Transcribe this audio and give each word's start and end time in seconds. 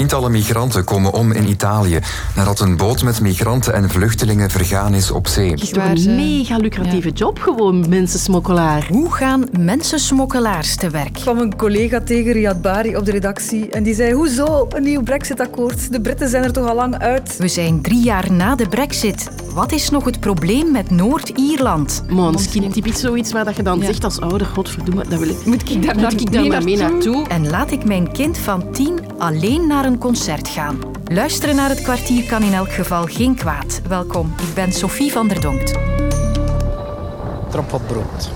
Tientallen 0.00 0.30
migranten 0.30 0.84
komen 0.84 1.12
om 1.12 1.32
in 1.32 1.48
Italië 1.48 1.98
nadat 2.36 2.60
een 2.60 2.76
boot 2.76 3.02
met 3.02 3.20
migranten 3.20 3.74
en 3.74 3.90
vluchtelingen 3.90 4.50
vergaan 4.50 4.94
is 4.94 5.10
op 5.10 5.28
zee. 5.28 5.50
Het 5.50 5.62
is 5.62 5.68
toch 5.70 5.84
een 5.84 6.16
mega 6.16 6.56
lucratieve 6.56 7.10
job 7.10 7.38
gewoon, 7.38 7.88
mensensmokkelaar. 7.88 8.86
Hoe 8.88 9.12
gaan 9.12 9.44
mensensmokkelaars 9.58 10.76
te 10.76 10.90
werk? 10.90 11.16
Ik 11.16 11.22
kwam 11.22 11.38
een 11.38 11.56
collega 11.56 12.00
tegen, 12.00 12.32
Riyad 12.32 12.62
Bari, 12.62 12.96
op 12.96 13.04
de 13.04 13.10
redactie. 13.10 13.70
En 13.70 13.82
die 13.82 13.94
zei, 13.94 14.12
hoezo 14.12 14.66
een 14.68 14.82
nieuw 14.82 15.02
brexit-akkoord? 15.02 15.92
De 15.92 16.00
Britten 16.00 16.28
zijn 16.28 16.44
er 16.44 16.52
toch 16.52 16.68
al 16.68 16.74
lang 16.74 16.98
uit? 16.98 17.36
We 17.36 17.48
zijn 17.48 17.82
drie 17.82 18.02
jaar 18.02 18.32
na 18.32 18.54
de 18.54 18.68
brexit. 18.68 19.30
Wat 19.54 19.72
is 19.72 19.90
nog 19.90 20.04
het 20.04 20.20
probleem 20.20 20.70
met 20.70 20.90
Noord-Ierland? 20.90 22.02
Måneskin 22.08 22.72
typisch 22.72 23.00
zoiets 23.00 23.32
waar 23.32 23.44
dat 23.44 23.56
je 23.56 23.62
dan 23.62 23.82
zegt 23.82 24.04
als 24.04 24.20
ouder, 24.20 24.46
godverdomme, 24.46 25.04
dat 25.08 25.18
wil 25.18 25.28
ik. 25.28 25.44
Moet 25.44 25.70
ik 25.70 25.86
daar, 25.86 25.96
moet 25.96 26.20
ik 26.20 26.32
daar 26.32 26.64
mee 26.64 26.76
naartoe? 26.76 27.28
En 27.28 27.50
laat 27.50 27.70
ik 27.70 27.84
mijn 27.84 28.12
kind 28.12 28.38
van 28.38 28.72
tien 28.72 28.98
alleen 29.18 29.66
naar 29.66 29.84
een 29.90 29.98
concert 29.98 30.48
gaan. 30.48 30.80
Luisteren 31.04 31.56
naar 31.56 31.68
het 31.68 31.82
kwartier 31.82 32.24
kan 32.24 32.42
in 32.42 32.52
elk 32.52 32.72
geval 32.72 33.04
geen 33.04 33.34
kwaad. 33.34 33.80
Welkom, 33.88 34.34
ik 34.38 34.54
ben 34.54 34.72
Sophie 34.72 35.12
van 35.12 35.28
der 35.28 35.40
Donkt. 35.40 35.78
Troppo 37.48 37.78
brutto. 37.78 38.28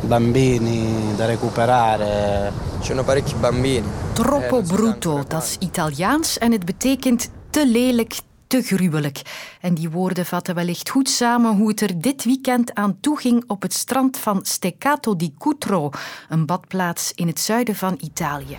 Bambini 0.00 1.14
da 1.16 1.26
recuperare. 1.26 2.52
Ci 2.80 2.86
sono 2.86 3.02
parecchi 3.02 3.34
bambini. 3.40 3.86
Troppo 4.12 4.62
brutto, 4.62 5.24
dat 5.28 5.42
is 5.42 5.56
Italiaans 5.58 6.38
en 6.38 6.52
het 6.52 6.64
betekent 6.64 7.30
te 7.50 7.66
lelijk, 7.66 8.20
te 8.46 8.62
gruwelijk. 8.62 9.22
En 9.60 9.74
die 9.74 9.90
woorden 9.90 10.26
vatten 10.26 10.54
wellicht 10.54 10.88
goed 10.88 11.08
samen 11.08 11.56
hoe 11.56 11.68
het 11.68 11.80
er 11.80 12.00
dit 12.00 12.24
weekend 12.24 12.74
aan 12.74 13.00
toe 13.00 13.18
ging 13.18 13.44
op 13.46 13.62
het 13.62 13.74
strand 13.74 14.18
van 14.18 14.38
Steccato 14.42 15.16
di 15.16 15.34
Cutro, 15.38 15.90
een 16.28 16.46
badplaats 16.46 17.12
in 17.14 17.26
het 17.26 17.40
zuiden 17.40 17.74
van 17.74 17.98
Italië. 18.00 18.58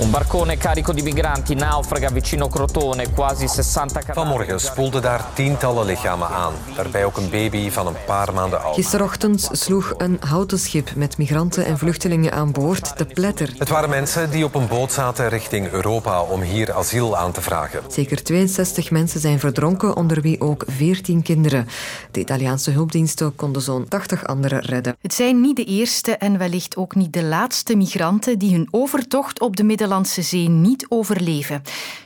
Un 0.00 0.10
barcone 0.10 0.56
carico 0.56 0.92
di 0.92 1.02
migranti 1.02 1.54
naufraga 1.54 2.08
vicino 2.08 2.48
Crotone, 2.48 3.12
quasi 3.12 3.48
60 3.48 4.04
Vanmorgen 4.12 4.60
spoelden 4.60 5.02
daar 5.02 5.24
tientallen 5.34 5.86
lichamen 5.86 6.28
aan. 6.28 6.52
Daarbij 6.76 7.04
ook 7.04 7.16
een 7.16 7.30
baby 7.30 7.70
van 7.70 7.86
een 7.86 7.96
paar 8.06 8.34
maanden 8.34 8.62
oud. 8.62 8.74
Gisterochtend 8.74 9.48
sloeg 9.52 9.94
een 9.96 10.16
houten 10.20 10.58
schip 10.58 10.94
met 10.94 11.18
migranten 11.18 11.64
en 11.64 11.78
vluchtelingen 11.78 12.32
aan 12.32 12.52
boord 12.52 12.96
te 12.96 13.04
pletter. 13.04 13.54
Het 13.58 13.68
waren 13.68 13.90
mensen 13.90 14.30
die 14.30 14.44
op 14.44 14.54
een 14.54 14.68
boot 14.68 14.92
zaten 14.92 15.28
richting 15.28 15.70
Europa 15.70 16.22
om 16.22 16.40
hier 16.40 16.72
asiel 16.72 17.16
aan 17.16 17.32
te 17.32 17.40
vragen. 17.40 17.80
Zeker 17.88 18.22
62 18.22 18.90
mensen 18.90 19.07
zijn 19.16 19.38
verdronken, 19.38 19.96
onder 19.96 20.20
wie 20.20 20.40
ook 20.40 20.64
14 20.66 21.22
kinderen. 21.22 21.66
De 22.10 22.20
Italiaanse 22.20 22.70
hulpdiensten 22.70 23.36
konden 23.36 23.62
zo'n 23.62 23.88
80 23.88 24.26
anderen 24.26 24.60
redden. 24.60 24.96
Het 25.00 25.14
zijn 25.14 25.40
niet 25.40 25.56
de 25.56 25.64
eerste 25.64 26.16
en 26.16 26.38
wellicht 26.38 26.76
ook 26.76 26.94
niet 26.94 27.12
de 27.12 27.24
laatste 27.24 27.76
migranten 27.76 28.38
die 28.38 28.52
hun 28.52 28.68
overtocht 28.70 29.40
op 29.40 29.56
de 29.56 29.64
Middellandse 29.64 30.22
Zee 30.22 30.48
niet 30.48 30.86
overleven. 30.88 31.62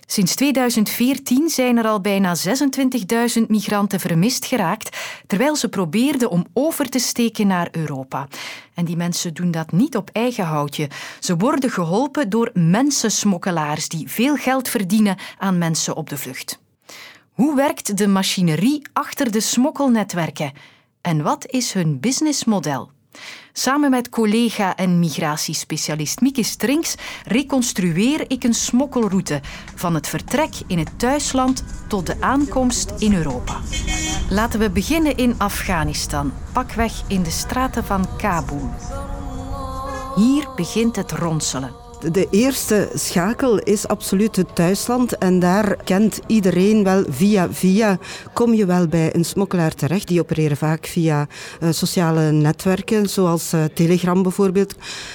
Sinds 0.06 0.34
2014 0.34 1.48
zijn 1.48 1.77
er 1.77 1.86
al 1.86 2.00
bijna 2.00 2.36
26.000 3.39 3.47
migranten 3.48 4.00
vermist 4.00 4.45
geraakt, 4.45 4.97
terwijl 5.27 5.56
ze 5.56 5.69
probeerden 5.69 6.30
om 6.30 6.47
over 6.53 6.89
te 6.89 6.98
steken 6.98 7.47
naar 7.47 7.69
Europa. 7.70 8.28
En 8.75 8.84
die 8.84 8.97
mensen 8.97 9.34
doen 9.34 9.50
dat 9.50 9.73
niet 9.73 9.97
op 9.97 10.11
eigen 10.12 10.45
houtje. 10.45 10.89
Ze 11.20 11.36
worden 11.36 11.70
geholpen 11.70 12.30
door 12.30 12.50
mensensmokkelaars 12.55 13.89
die 13.89 14.08
veel 14.08 14.36
geld 14.36 14.69
verdienen 14.69 15.17
aan 15.39 15.58
mensen 15.58 15.97
op 15.97 16.08
de 16.08 16.19
vlucht. 16.19 16.61
Hoe 17.33 17.56
werkt 17.56 17.97
de 17.97 18.06
machinerie 18.06 18.83
achter 18.92 19.30
de 19.30 19.41
smokkelnetwerken? 19.41 20.52
En 21.00 21.22
wat 21.22 21.47
is 21.47 21.72
hun 21.72 22.00
businessmodel? 22.00 22.91
Samen 23.52 23.91
met 23.91 24.08
collega 24.08 24.77
en 24.77 24.98
migratiespecialist 24.98 26.20
Mieke 26.20 26.42
Strinks 26.42 26.94
reconstrueer 27.24 28.24
ik 28.30 28.44
een 28.44 28.55
smokkelroute 28.55 29.41
van 29.74 29.94
het 29.94 30.08
vertrek 30.08 30.55
in 30.66 30.78
het 30.78 30.98
thuisland 30.98 31.64
tot 31.89 32.06
de 32.06 32.20
aankomst 32.20 32.92
in 32.98 33.14
Europa. 33.14 33.61
Laten 34.30 34.61
we 34.61 34.70
beginnen 34.70 35.17
in 35.17 35.34
Afghanistan, 35.39 36.33
pakweg 36.52 37.02
in 37.07 37.23
de 37.23 37.30
straten 37.30 37.84
van 37.84 38.17
Kabul. 38.17 38.70
Hier 40.14 40.48
begint 40.57 40.96
het 40.96 41.12
ronselen. 41.12 41.82
De 42.11 42.27
eerste 42.30 42.89
schakel 42.95 43.58
is 43.58 43.89
absoluut 43.89 44.36
het 44.36 44.55
thuisland. 44.55 45.18
En 45.18 45.39
daar 45.39 45.77
kent 45.85 46.20
iedereen 46.27 46.85
wel 46.85 47.05
via 47.08 47.52
via. 47.52 47.98
Kom 48.33 48.55
je 48.55 48.67
wel 48.67 48.86
bij 48.86 49.14
een 49.14 49.24
smokkelaar 49.24 49.74
terecht. 49.74 50.08
Die 50.08 50.20
opereren 50.20 50.57
vaak 50.57 50.86
via 50.86 51.27
uh, 51.63 51.68
sociale 51.70 52.30
netwerken, 52.30 53.08
zoals 53.08 53.52
uh, 53.52 53.64
Telegram 53.64 54.23
bijvoorbeeld. 54.23 54.74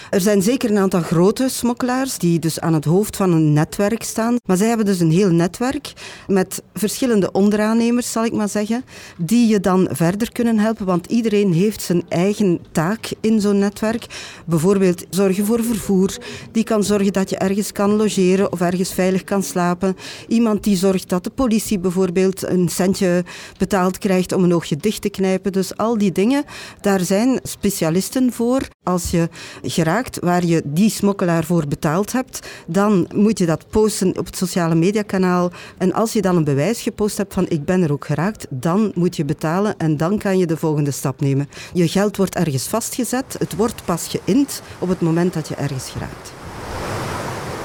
Er 0.10 0.22
zijn 0.22 0.42
zeker 0.42 0.70
een 0.70 0.78
aantal 0.78 1.02
grote 1.02 1.50
smokkelaars 1.50 2.18
die 2.18 2.40
dus 2.40 2.60
aan 2.60 2.74
het 2.74 2.86
hoofd 2.86 3.16
van 3.16 3.32
een 3.32 3.54
netwerk 3.54 4.04
staan. 4.04 4.36
Maar 4.46 4.58
zij 4.58 4.68
hebben 4.68 4.86
dus 4.86 5.00
een 5.00 5.12
heel 5.12 5.32
netwerk 5.32 5.94
met 6.28 6.62
verschillende 6.74 7.32
onderaannemers, 7.32 8.12
zal 8.12 8.26
ik 8.26 8.34
maar 8.34 8.50
zeggen, 8.50 8.86
die 9.18 9.48
je 9.48 9.60
dan 9.60 9.88
verder 9.92 10.32
kunnen 10.32 10.60
helpen. 10.60 10.86
Want 10.86 11.06
iedereen 11.06 11.54
heeft 11.54 11.82
zijn 11.82 12.04
eigen 12.10 12.60
taak 12.72 13.10
in 13.22 13.42
zo'n 13.42 13.60
netwerk. 13.60 14.06
Bijvoorbeeld 14.46 15.06
zorgen 15.10 15.46
voor 15.46 15.64
vervoer. 15.64 16.18
Die 16.52 16.64
kan 16.64 16.77
zorgen 16.84 17.14
dat 17.14 17.30
je 17.30 17.38
ergens 17.38 17.72
kan 17.72 17.96
logeren 17.96 18.52
of 18.52 18.62
ergens 18.62 18.94
veilig 18.94 19.24
kan 19.24 19.44
slapen. 19.44 19.96
Iemand 20.28 20.64
die 20.64 20.76
zorgt 20.78 21.10
dat 21.10 21.24
de 21.24 21.30
politie 21.30 21.80
bijvoorbeeld 21.80 22.48
een 22.48 22.70
centje 22.70 23.24
betaald 23.58 23.98
krijgt 23.98 24.32
om 24.32 24.44
een 24.44 24.54
oogje 24.54 24.76
dicht 24.76 25.02
te 25.02 25.10
knijpen. 25.10 25.52
Dus 25.52 25.78
al 25.78 25.98
die 25.98 26.12
dingen, 26.12 26.44
daar 26.82 27.00
zijn 27.00 27.40
specialisten 27.44 28.34
voor. 28.34 28.62
Als 28.84 29.12
je 29.12 29.30
geraakt 29.62 30.20
waar 30.20 30.46
je 30.46 30.62
die 30.66 30.90
smokkelaar 30.90 31.44
voor 31.44 31.68
betaald 31.68 32.12
hebt, 32.12 32.48
dan 32.68 33.08
moet 33.16 33.40
je 33.40 33.46
dat 33.46 33.70
posten 33.70 34.18
op 34.18 34.26
het 34.26 34.38
sociale 34.38 34.76
mediakanaal. 34.76 35.52
En 35.78 35.94
als 35.94 36.14
je 36.14 36.22
dan 36.22 36.36
een 36.36 36.44
bewijs 36.44 36.82
gepost 36.82 37.18
hebt 37.18 37.34
van 37.34 37.46
ik 37.50 37.66
ben 37.66 37.82
er 37.82 37.92
ook 37.92 38.06
geraakt, 38.06 38.48
dan 38.50 38.92
moet 38.96 39.16
je 39.16 39.26
betalen 39.26 39.78
en 39.78 39.98
dan 39.98 40.18
kan 40.18 40.38
je 40.38 40.46
de 40.46 40.58
volgende 40.58 40.92
stap 40.92 41.22
nemen. 41.22 41.50
Je 41.74 41.88
geld 41.88 42.18
wordt 42.18 42.36
ergens 42.36 42.68
vastgezet, 42.68 43.36
het 43.40 43.56
wordt 43.56 43.86
pas 43.86 44.08
geïnd 44.08 44.62
op 44.80 44.90
het 44.90 45.02
moment 45.02 45.34
dat 45.34 45.48
je 45.48 45.56
ergens 45.56 45.90
geraakt. 45.90 46.37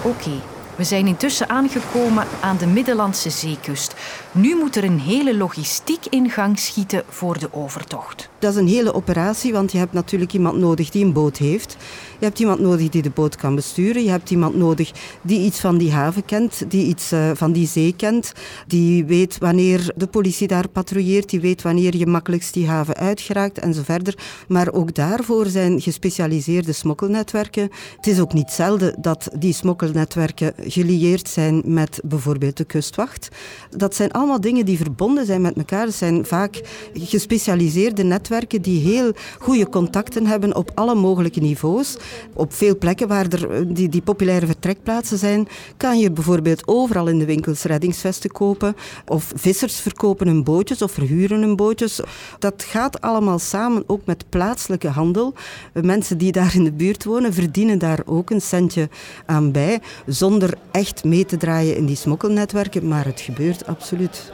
Oké, 0.05 0.43
we 0.83 0.89
zijn 0.89 1.07
intussen 1.07 1.49
aangekomen 1.49 2.27
aan 2.41 2.57
de 2.57 2.67
Middellandse 2.67 3.31
zeekust. 3.31 3.95
Nu 4.33 4.57
moet 4.57 4.77
er 4.77 4.85
een 4.85 5.01
hele 5.01 5.37
logistiek 5.37 6.07
in 6.11 6.31
gang 6.31 6.59
schieten 6.59 7.03
voor 7.09 7.39
de 7.39 7.53
overtocht. 7.53 8.31
Dat 8.39 8.53
is 8.53 8.61
een 8.61 8.69
hele 8.69 8.95
operatie, 8.95 9.53
want 9.53 9.73
je 9.73 9.79
hebt 9.79 9.93
natuurlijk 9.93 10.33
iemand 10.33 10.59
nodig 10.59 10.91
die 10.91 11.05
een 11.05 11.13
boot 11.13 11.37
heeft. 11.37 11.77
Je 12.19 12.25
hebt 12.25 12.39
iemand 12.39 12.61
nodig 12.61 12.89
die 12.89 13.03
de 13.03 13.11
boot 13.11 13.37
kan 13.37 13.55
besturen. 13.55 14.05
Je 14.05 14.11
hebt 14.11 14.31
iemand 14.31 14.55
nodig 14.55 14.93
die 15.23 15.41
iets 15.41 15.61
van 15.61 15.79
die 15.79 15.93
haven 15.93 16.25
kent, 16.25 16.71
die 16.71 16.87
iets 16.87 17.13
uh, 17.13 17.31
van 17.35 17.53
die 17.53 17.67
zee 17.67 17.95
kent. 17.97 18.33
Die 18.67 19.05
weet 19.05 19.39
wanneer 19.39 19.93
de 19.97 20.07
politie 20.07 20.47
daar 20.49 20.69
patrouilleert, 20.69 21.31
die 21.31 21.41
weet 21.41 21.63
wanneer 21.63 21.97
je 21.97 22.07
makkelijkst 22.07 22.55
die 22.55 22.69
haven 22.69 22.97
uitgeraakt 22.97 23.59
en 23.59 23.75
zo 23.75 23.83
verder. 23.85 24.19
Maar 24.49 24.73
ook 24.73 24.95
daarvoor 24.95 25.47
zijn 25.47 25.81
gespecialiseerde 25.81 26.73
smokkelnetwerken. 26.73 27.71
Het 27.97 28.07
is 28.07 28.21
ook 28.21 28.33
niet 28.33 28.51
zelden 28.51 28.95
dat 29.01 29.29
die 29.39 29.55
smokkelnetwerken 29.55 30.55
gelieerd 30.73 31.29
zijn 31.29 31.63
met 31.65 32.01
bijvoorbeeld 32.05 32.57
de 32.57 32.65
kustwacht. 32.65 33.29
Dat 33.77 33.95
zijn 33.95 34.11
allemaal 34.11 34.41
dingen 34.41 34.65
die 34.65 34.77
verbonden 34.77 35.27
zijn 35.27 35.41
met 35.41 35.57
elkaar. 35.57 35.87
Het 35.87 35.95
zijn 35.95 36.27
vaak 36.27 36.61
gespecialiseerde 36.95 38.03
netwerken 38.03 38.63
die 38.63 38.81
heel 38.81 39.13
goede 39.39 39.69
contacten 39.69 40.27
hebben 40.27 40.57
op 40.57 40.71
alle 40.75 40.95
mogelijke 40.95 41.41
niveaus. 41.41 41.97
Op 42.35 42.53
veel 42.53 42.79
plekken 42.79 43.09
waar 43.09 43.27
er 43.29 43.75
die, 43.75 43.89
die 43.89 44.03
populaire 44.03 44.47
vertrekplaatsen 44.47 45.19
zijn, 45.19 45.49
kan 45.77 45.99
je 45.99 46.11
bijvoorbeeld 46.11 46.69
overal 46.69 47.09
in 47.09 47.19
de 47.19 47.25
winkels 47.25 47.63
reddingsvesten 47.63 48.31
kopen. 48.31 48.77
Of 49.07 49.33
vissers 49.35 49.81
verkopen 49.81 50.27
hun 50.27 50.45
bootjes 50.45 50.83
of 50.83 50.93
verhuren 50.93 51.41
hun 51.41 51.57
bootjes. 51.57 52.01
Dat 52.39 52.63
gaat 52.63 53.01
allemaal 53.01 53.39
samen 53.39 53.85
ook 53.87 54.05
met 54.05 54.25
plaatselijke 54.29 54.89
handel. 54.89 55.35
Mensen 55.73 56.19
die 56.19 56.33
daar 56.33 56.55
in 56.55 56.65
de 56.65 56.73
buurt 56.73 57.05
wonen 57.05 57.33
verdienen 57.33 57.79
daar 57.79 58.01
ook 58.05 58.31
een 58.31 58.41
centje 58.41 58.89
aan 59.27 59.53
bij, 59.53 59.81
zonder 60.07 60.52
echt 60.71 61.05
mee 61.05 61.25
te 61.25 61.37
draaien 61.37 61.77
in 61.77 61.87
die 61.87 61.97
smokkelnetwerken. 61.97 62.89
Maar 62.89 63.05
het 63.05 63.21
gebeurt 63.21 63.67
absoluut. 63.67 64.33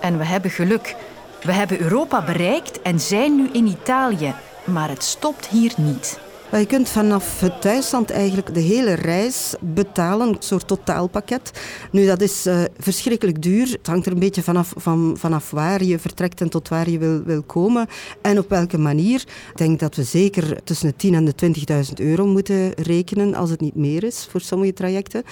En 0.00 0.18
we 0.18 0.24
hebben 0.24 0.50
geluk. 0.50 0.96
We 1.42 1.52
hebben 1.52 1.80
Europa 1.80 2.24
bereikt 2.24 2.82
en 2.82 3.00
zijn 3.00 3.36
nu 3.36 3.48
in 3.52 3.66
Italië. 3.66 4.34
Maar 4.64 4.88
het 4.88 5.02
stopt 5.02 5.46
hier 5.46 5.72
niet. 5.76 6.18
Je 6.58 6.66
kunt 6.66 6.88
vanaf 6.88 7.40
het 7.40 7.60
thuisland 7.60 8.10
eigenlijk 8.10 8.54
de 8.54 8.60
hele 8.60 8.92
reis 8.94 9.54
betalen, 9.60 10.28
een 10.28 10.36
soort 10.38 10.66
totaalpakket. 10.66 11.50
Nu, 11.92 12.06
dat 12.06 12.20
is 12.20 12.46
uh, 12.46 12.62
verschrikkelijk 12.78 13.42
duur. 13.42 13.70
Het 13.70 13.86
hangt 13.86 14.06
er 14.06 14.12
een 14.12 14.18
beetje 14.18 14.42
vanaf, 14.42 14.72
van, 14.76 15.16
vanaf 15.18 15.50
waar 15.50 15.82
je 15.84 15.98
vertrekt 15.98 16.40
en 16.40 16.48
tot 16.48 16.68
waar 16.68 16.90
je 16.90 16.98
wil, 16.98 17.22
wil 17.22 17.42
komen 17.42 17.86
en 18.22 18.38
op 18.38 18.48
welke 18.48 18.78
manier. 18.78 19.20
Ik 19.50 19.56
denk 19.56 19.80
dat 19.80 19.94
we 19.94 20.02
zeker 20.02 20.62
tussen 20.64 20.94
de 20.96 21.08
10.000 21.08 21.14
en 21.14 21.24
de 21.24 21.86
20.000 21.86 22.06
euro 22.06 22.26
moeten 22.26 22.72
rekenen, 22.74 23.34
als 23.34 23.50
het 23.50 23.60
niet 23.60 23.74
meer 23.74 24.04
is 24.04 24.26
voor 24.30 24.40
sommige 24.40 24.72
trajecten. 24.72 25.22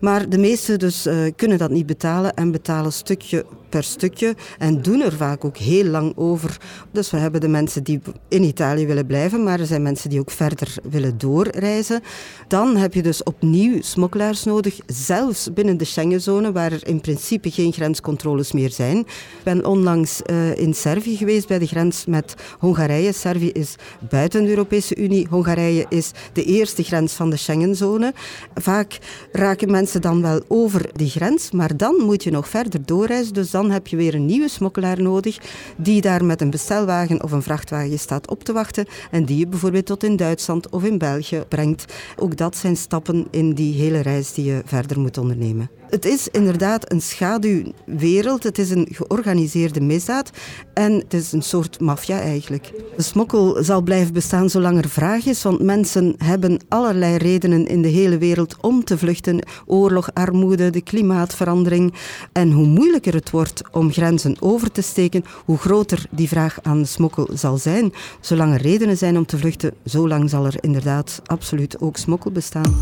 Maar 0.00 0.28
de 0.28 0.38
meesten 0.38 0.78
dus 0.78 1.06
uh, 1.06 1.32
kunnen 1.36 1.58
dat 1.58 1.70
niet 1.70 1.86
betalen 1.86 2.34
en 2.34 2.50
betalen 2.50 2.92
stukje 2.92 3.44
stukje 3.84 4.34
en 4.58 4.82
doen 4.82 5.00
er 5.00 5.12
vaak 5.12 5.44
ook 5.44 5.56
heel 5.56 5.84
lang 5.84 6.12
over. 6.16 6.56
Dus 6.92 7.10
we 7.10 7.16
hebben 7.16 7.40
de 7.40 7.48
mensen 7.48 7.82
die 7.82 8.00
in 8.28 8.42
Italië 8.42 8.86
willen 8.86 9.06
blijven, 9.06 9.42
maar 9.42 9.60
er 9.60 9.66
zijn 9.66 9.82
mensen 9.82 10.10
die 10.10 10.20
ook 10.20 10.30
verder 10.30 10.74
willen 10.90 11.18
doorreizen. 11.18 12.02
Dan 12.48 12.76
heb 12.76 12.94
je 12.94 13.02
dus 13.02 13.22
opnieuw 13.22 13.82
smokkelaars 13.82 14.44
nodig, 14.44 14.78
zelfs 14.86 15.52
binnen 15.52 15.76
de 15.76 15.84
Schengenzone, 15.84 16.52
waar 16.52 16.72
er 16.72 16.86
in 16.86 17.00
principe 17.00 17.50
geen 17.50 17.72
grenscontroles 17.72 18.52
meer 18.52 18.70
zijn. 18.70 18.98
Ik 18.98 19.06
ben 19.42 19.66
onlangs 19.66 20.20
uh, 20.26 20.56
in 20.56 20.74
Servië 20.74 21.16
geweest 21.16 21.48
bij 21.48 21.58
de 21.58 21.66
grens 21.66 22.06
met 22.06 22.34
Hongarije. 22.58 23.12
Servië 23.12 23.50
is 23.50 23.74
buiten 24.08 24.42
de 24.42 24.48
Europese 24.48 24.96
Unie. 24.96 25.26
Hongarije 25.30 25.86
is 25.88 26.10
de 26.32 26.44
eerste 26.44 26.82
grens 26.82 27.12
van 27.12 27.30
de 27.30 27.36
Schengenzone. 27.36 28.14
Vaak 28.54 28.98
raken 29.32 29.70
mensen 29.70 30.00
dan 30.00 30.22
wel 30.22 30.40
over 30.48 30.90
die 30.92 31.10
grens, 31.10 31.50
maar 31.50 31.76
dan 31.76 31.94
moet 31.94 32.22
je 32.22 32.30
nog 32.30 32.48
verder 32.48 32.80
doorreizen. 32.84 33.34
Dus 33.34 33.50
dan 33.50 33.65
heb 33.70 33.86
je 33.86 33.96
weer 33.96 34.14
een 34.14 34.26
nieuwe 34.26 34.48
smokkelaar 34.48 35.02
nodig 35.02 35.38
die 35.76 36.00
daar 36.00 36.24
met 36.24 36.40
een 36.40 36.50
bestelwagen 36.50 37.22
of 37.22 37.32
een 37.32 37.42
vrachtwagen 37.42 37.98
staat 37.98 38.28
op 38.28 38.44
te 38.44 38.52
wachten 38.52 38.86
en 39.10 39.24
die 39.24 39.38
je 39.38 39.46
bijvoorbeeld 39.46 39.86
tot 39.86 40.04
in 40.04 40.16
Duitsland 40.16 40.70
of 40.70 40.84
in 40.84 40.98
België 40.98 41.44
brengt. 41.48 41.94
Ook 42.16 42.36
dat 42.36 42.56
zijn 42.56 42.76
stappen 42.76 43.26
in 43.30 43.54
die 43.54 43.74
hele 43.74 44.00
reis 44.00 44.32
die 44.32 44.44
je 44.44 44.62
verder 44.64 45.00
moet 45.00 45.18
ondernemen. 45.18 45.70
Het 45.90 46.04
is 46.04 46.28
inderdaad 46.28 46.92
een 46.92 47.00
schaduwwereld. 47.00 48.42
Het 48.42 48.58
is 48.58 48.70
een 48.70 48.88
georganiseerde 48.90 49.80
misdaad. 49.80 50.30
En 50.74 50.92
het 50.92 51.14
is 51.14 51.32
een 51.32 51.42
soort 51.42 51.80
maffia 51.80 52.20
eigenlijk. 52.20 52.72
De 52.96 53.02
smokkel 53.02 53.64
zal 53.64 53.82
blijven 53.82 54.12
bestaan 54.12 54.50
zolang 54.50 54.78
er 54.78 54.88
vraag 54.88 55.26
is. 55.26 55.42
Want 55.42 55.62
mensen 55.62 56.14
hebben 56.18 56.58
allerlei 56.68 57.16
redenen 57.16 57.66
in 57.66 57.82
de 57.82 57.88
hele 57.88 58.18
wereld 58.18 58.56
om 58.60 58.84
te 58.84 58.98
vluchten. 58.98 59.46
Oorlog, 59.66 60.10
armoede, 60.12 60.70
de 60.70 60.80
klimaatverandering. 60.80 61.94
En 62.32 62.50
hoe 62.50 62.66
moeilijker 62.66 63.14
het 63.14 63.30
wordt 63.30 63.45
om 63.72 63.92
grenzen 63.92 64.36
over 64.40 64.72
te 64.72 64.82
steken, 64.82 65.24
hoe 65.44 65.58
groter 65.58 66.06
die 66.10 66.28
vraag 66.28 66.58
aan 66.62 66.86
smokkel 66.86 67.28
zal 67.32 67.56
zijn. 67.56 67.92
Zolang 68.20 68.54
er 68.54 68.60
redenen 68.60 68.96
zijn 68.96 69.16
om 69.16 69.26
te 69.26 69.38
vluchten, 69.38 69.74
zolang 69.84 70.30
zal 70.30 70.46
er 70.46 70.56
inderdaad 70.60 71.20
absoluut 71.26 71.80
ook 71.80 71.96
smokkel 71.96 72.30
bestaan. 72.30 72.74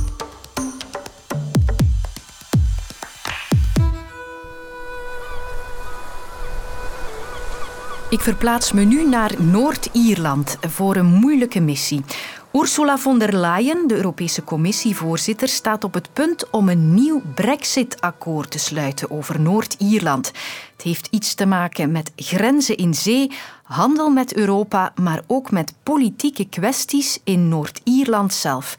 Ik 8.14 8.20
verplaats 8.20 8.72
me 8.72 8.82
nu 8.82 9.08
naar 9.08 9.42
Noord-Ierland 9.42 10.56
voor 10.60 10.96
een 10.96 11.06
moeilijke 11.06 11.60
missie. 11.60 12.04
Ursula 12.52 12.98
von 12.98 13.18
der 13.18 13.36
Leyen, 13.36 13.86
de 13.86 13.94
Europese 13.94 14.44
Commissievoorzitter, 14.44 15.48
staat 15.48 15.84
op 15.84 15.94
het 15.94 16.12
punt 16.12 16.50
om 16.50 16.68
een 16.68 16.94
nieuw 16.94 17.22
Brexit-akkoord 17.34 18.50
te 18.50 18.58
sluiten 18.58 19.10
over 19.10 19.40
Noord-Ierland. 19.40 20.26
Het 20.72 20.82
heeft 20.82 21.08
iets 21.10 21.34
te 21.34 21.46
maken 21.46 21.92
met 21.92 22.12
grenzen 22.16 22.76
in 22.76 22.94
zee, 22.94 23.30
handel 23.62 24.10
met 24.10 24.34
Europa, 24.34 24.92
maar 25.00 25.22
ook 25.26 25.50
met 25.50 25.74
politieke 25.82 26.48
kwesties 26.48 27.20
in 27.24 27.48
Noord-Ierland 27.48 28.34
zelf. 28.34 28.74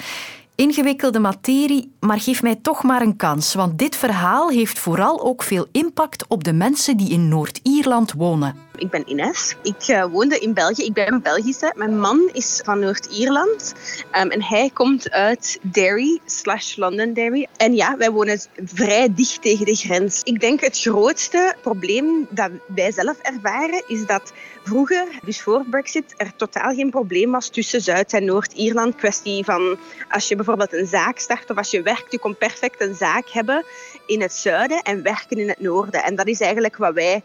Ingewikkelde 0.55 1.19
materie, 1.19 1.91
maar 1.99 2.19
geef 2.19 2.41
mij 2.41 2.55
toch 2.55 2.83
maar 2.83 3.01
een 3.01 3.15
kans, 3.15 3.53
want 3.53 3.79
dit 3.79 3.95
verhaal 3.95 4.49
heeft 4.49 4.79
vooral 4.79 5.23
ook 5.23 5.43
veel 5.43 5.67
impact 5.71 6.25
op 6.27 6.43
de 6.43 6.53
mensen 6.53 6.97
die 6.97 7.09
in 7.09 7.27
Noord-Ierland 7.27 8.13
wonen. 8.13 8.64
Ik 8.77 8.89
ben 8.89 9.09
Ines. 9.09 9.55
Ik 9.61 9.87
uh, 9.87 10.05
woonde 10.05 10.39
in 10.39 10.53
België. 10.53 10.83
Ik 10.83 10.93
ben 10.93 11.21
Belgische. 11.21 11.73
Mijn 11.75 11.99
man 11.99 12.29
is 12.33 12.61
van 12.63 12.79
Noord-Ierland. 12.79 13.73
Um, 14.21 14.29
en 14.31 14.43
hij 14.43 14.69
komt 14.73 15.11
uit 15.11 15.59
Derry, 15.61 16.19
slash 16.25 16.75
Londonderry. 16.75 17.47
En 17.57 17.75
ja, 17.75 17.97
wij 17.97 18.11
wonen 18.11 18.39
vrij 18.65 19.13
dicht 19.13 19.41
tegen 19.41 19.65
de 19.65 19.75
grens. 19.75 20.21
Ik 20.23 20.39
denk 20.39 20.61
het 20.61 20.79
grootste 20.79 21.55
probleem 21.61 22.27
dat 22.29 22.49
wij 22.75 22.91
zelf 22.91 23.17
ervaren, 23.21 23.83
is 23.87 24.05
dat 24.05 24.33
vroeger, 24.63 25.07
dus 25.23 25.41
voor 25.41 25.65
Brexit, 25.69 26.13
er 26.17 26.35
totaal 26.35 26.73
geen 26.73 26.89
probleem 26.89 27.31
was 27.31 27.49
tussen 27.49 27.81
Zuid- 27.81 28.13
en 28.13 28.25
Noord-Ierland. 28.25 28.95
Kwestie 28.95 29.43
van 29.43 29.77
als 30.09 30.27
je 30.27 30.35
bijvoorbeeld 30.35 30.73
een 30.73 30.87
zaak 30.87 31.19
start 31.19 31.49
of 31.49 31.57
als 31.57 31.71
je 31.71 31.81
werkt, 31.81 32.11
je 32.11 32.19
kon 32.19 32.37
perfect 32.37 32.81
een 32.81 32.95
zaak 32.95 33.29
hebben 33.29 33.65
in 34.05 34.21
het 34.21 34.33
zuiden 34.33 34.81
en 34.81 35.03
werken 35.03 35.37
in 35.37 35.47
het 35.49 35.59
noorden. 35.59 36.03
En 36.03 36.15
dat 36.15 36.27
is 36.27 36.39
eigenlijk 36.39 36.77
wat 36.77 36.93
wij 36.93 37.23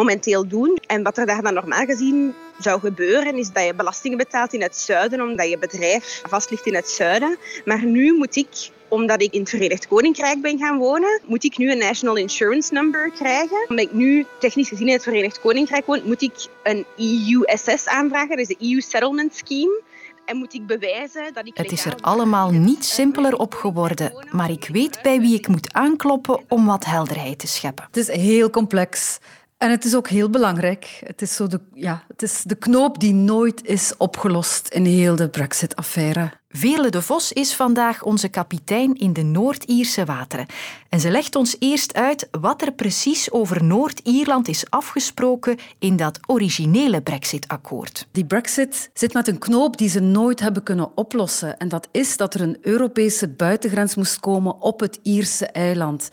momenteel 0.00 0.48
doen. 0.48 0.78
En 0.86 1.02
wat 1.02 1.18
er 1.18 1.26
daar 1.26 1.42
dan 1.42 1.54
normaal 1.54 1.84
gezien 1.84 2.34
zou 2.58 2.80
gebeuren, 2.80 3.34
is 3.36 3.52
dat 3.52 3.64
je 3.64 3.74
belastingen 3.74 4.18
betaalt 4.18 4.52
in 4.52 4.62
het 4.62 4.76
zuiden, 4.76 5.20
omdat 5.20 5.48
je 5.48 5.58
bedrijf 5.58 6.22
vast 6.28 6.50
ligt 6.50 6.66
in 6.66 6.74
het 6.74 6.88
zuiden. 6.88 7.36
Maar 7.64 7.84
nu 7.84 8.12
moet 8.16 8.36
ik 8.36 8.70
omdat 8.88 9.22
ik 9.22 9.32
in 9.32 9.40
het 9.40 9.48
Verenigd 9.50 9.88
Koninkrijk 9.88 10.42
ben 10.42 10.58
gaan 10.58 10.78
wonen, 10.78 11.20
moet 11.26 11.44
ik 11.44 11.58
nu 11.58 11.70
een 11.70 11.78
National 11.78 12.16
Insurance 12.16 12.74
Number 12.74 13.10
krijgen. 13.10 13.66
Omdat 13.68 13.84
ik 13.84 13.92
nu 13.92 14.26
technisch 14.38 14.68
gezien 14.68 14.86
in 14.86 14.92
het 14.92 15.02
Verenigd 15.02 15.40
Koninkrijk 15.40 15.86
woon, 15.86 16.00
moet 16.04 16.22
ik 16.22 16.46
een 16.62 16.84
EU-SS 16.96 17.86
aanvragen, 17.86 18.36
dus 18.36 18.46
de 18.46 18.56
EU 18.58 18.80
Settlement 18.80 19.34
Scheme. 19.34 19.82
En 20.24 20.36
moet 20.36 20.54
ik 20.54 20.66
bewijzen 20.66 21.34
dat 21.34 21.46
ik. 21.46 21.56
Het 21.56 21.72
is 21.72 21.84
er 21.84 21.94
allemaal 22.00 22.50
niet 22.50 22.84
simpeler 22.84 23.36
op 23.36 23.54
geworden, 23.54 24.26
maar 24.30 24.50
ik 24.50 24.68
weet 24.72 25.02
bij 25.02 25.20
wie 25.20 25.34
ik 25.34 25.48
moet 25.48 25.72
aankloppen 25.72 26.44
om 26.48 26.66
wat 26.66 26.84
helderheid 26.84 27.38
te 27.38 27.46
scheppen. 27.46 27.84
Het 27.84 27.96
is 27.96 28.08
heel 28.08 28.50
complex. 28.50 29.18
En 29.60 29.70
het 29.70 29.84
is 29.84 29.94
ook 29.94 30.08
heel 30.08 30.30
belangrijk. 30.30 31.00
Het 31.04 31.22
is, 31.22 31.34
zo 31.34 31.46
de, 31.46 31.60
ja, 31.74 32.04
het 32.08 32.22
is 32.22 32.42
de 32.42 32.54
knoop 32.54 33.00
die 33.00 33.14
nooit 33.14 33.66
is 33.66 33.92
opgelost 33.96 34.68
in 34.68 34.84
heel 34.84 35.16
de 35.16 35.28
Brexit-affaire. 35.28 36.32
Veerle 36.48 36.90
de 36.90 37.02
Vos 37.02 37.32
is 37.32 37.54
vandaag 37.54 38.02
onze 38.02 38.28
kapitein 38.28 38.94
in 38.94 39.12
de 39.12 39.22
Noord-Ierse 39.22 40.04
wateren. 40.04 40.46
En 40.88 41.00
ze 41.00 41.10
legt 41.10 41.36
ons 41.36 41.56
eerst 41.58 41.94
uit 41.94 42.28
wat 42.40 42.62
er 42.62 42.72
precies 42.72 43.30
over 43.30 43.64
Noord-Ierland 43.64 44.48
is 44.48 44.70
afgesproken 44.70 45.58
in 45.78 45.96
dat 45.96 46.20
originele 46.26 47.02
Brexit-akkoord. 47.02 48.06
Die 48.12 48.26
Brexit 48.26 48.90
zit 48.94 49.12
met 49.12 49.28
een 49.28 49.38
knoop 49.38 49.76
die 49.76 49.88
ze 49.88 50.00
nooit 50.00 50.40
hebben 50.40 50.62
kunnen 50.62 50.96
oplossen. 50.96 51.58
En 51.58 51.68
dat 51.68 51.88
is 51.90 52.16
dat 52.16 52.34
er 52.34 52.40
een 52.40 52.58
Europese 52.60 53.28
buitengrens 53.28 53.94
moest 53.94 54.20
komen 54.20 54.60
op 54.60 54.80
het 54.80 54.98
Ierse 55.02 55.46
eiland 55.46 56.10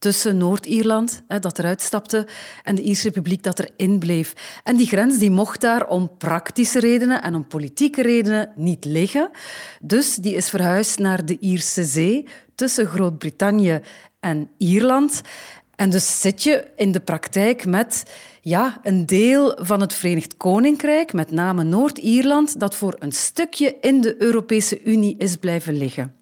tussen 0.00 0.36
Noord-Ierland, 0.36 1.22
dat 1.40 1.58
eruit 1.58 1.82
stapte, 1.82 2.26
en 2.62 2.74
de 2.74 2.82
Ierse 2.82 3.02
Republiek 3.02 3.42
dat 3.42 3.58
erin 3.58 3.98
bleef. 3.98 4.60
En 4.64 4.76
die 4.76 4.86
grens 4.86 5.18
die 5.18 5.30
mocht 5.30 5.60
daar 5.60 5.88
om 5.88 6.16
praktische 6.18 6.80
redenen 6.80 7.22
en 7.22 7.34
om 7.34 7.46
politieke 7.46 8.02
redenen 8.02 8.52
niet 8.56 8.84
liggen. 8.84 9.30
Dus 9.80 10.14
die 10.14 10.34
is 10.34 10.48
verhuisd 10.48 10.98
naar 10.98 11.24
de 11.24 11.38
Ierse 11.38 11.84
Zee 11.84 12.26
tussen 12.54 12.86
Groot-Brittannië 12.86 13.80
en 14.20 14.50
Ierland. 14.58 15.20
En 15.76 15.90
dus 15.90 16.20
zit 16.20 16.42
je 16.42 16.64
in 16.76 16.92
de 16.92 17.00
praktijk 17.00 17.66
met 17.66 18.02
ja, 18.40 18.80
een 18.82 19.06
deel 19.06 19.58
van 19.60 19.80
het 19.80 19.94
Verenigd 19.94 20.36
Koninkrijk, 20.36 21.12
met 21.12 21.30
name 21.30 21.64
Noord-Ierland, 21.64 22.60
dat 22.60 22.74
voor 22.74 22.96
een 22.98 23.12
stukje 23.12 23.76
in 23.80 24.00
de 24.00 24.22
Europese 24.22 24.82
Unie 24.82 25.14
is 25.18 25.36
blijven 25.36 25.76
liggen. 25.76 26.14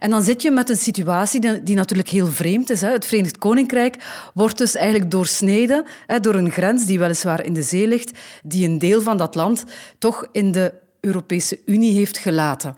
En 0.00 0.10
dan 0.10 0.22
zit 0.22 0.42
je 0.42 0.50
met 0.50 0.70
een 0.70 0.76
situatie 0.76 1.62
die, 1.62 1.76
natuurlijk 1.76 2.08
heel 2.08 2.26
vreemd 2.26 2.70
is. 2.70 2.80
Het 2.80 3.06
Verenigd 3.06 3.38
Koninkrijk 3.38 3.96
wordt 4.34 4.58
dus 4.58 4.74
eigenlijk 4.74 5.10
doorsneden 5.10 5.84
door 6.20 6.34
een 6.34 6.50
grens 6.50 6.84
die 6.86 6.98
weliswaar 6.98 7.44
in 7.44 7.52
de 7.52 7.62
zee 7.62 7.88
ligt, 7.88 8.18
die 8.42 8.68
een 8.68 8.78
deel 8.78 9.02
van 9.02 9.16
dat 9.16 9.34
land 9.34 9.64
toch 9.98 10.26
in 10.32 10.52
de 10.52 10.74
Europese 11.00 11.60
Unie 11.66 11.94
heeft 11.94 12.18
gelaten. 12.18 12.74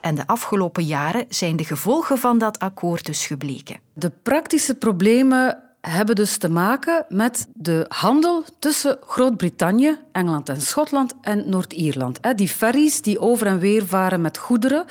En 0.00 0.14
de 0.14 0.26
afgelopen 0.26 0.84
jaren 0.84 1.24
zijn 1.28 1.56
de 1.56 1.64
gevolgen 1.64 2.18
van 2.18 2.38
dat 2.38 2.58
akkoord 2.58 3.06
dus 3.06 3.26
gebleken. 3.26 3.76
De 3.92 4.12
praktische 4.22 4.74
problemen 4.74 5.58
hebben 5.80 6.14
dus 6.14 6.36
te 6.36 6.48
maken 6.48 7.04
met 7.08 7.46
de 7.54 7.84
handel 7.88 8.44
tussen 8.58 8.98
Groot-Brittannië, 9.06 9.98
Engeland 10.12 10.48
en 10.48 10.60
Schotland 10.60 11.14
en 11.20 11.48
Noord-Ierland. 11.48 12.18
Die 12.36 12.48
ferries 12.48 13.02
die 13.02 13.20
over 13.20 13.46
en 13.46 13.58
weer 13.58 13.86
varen 13.86 14.20
met 14.20 14.38
goederen. 14.38 14.84